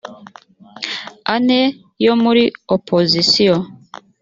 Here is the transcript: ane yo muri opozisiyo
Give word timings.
ane 1.33 1.59
yo 2.05 2.13
muri 2.23 2.43
opozisiyo 2.75 3.55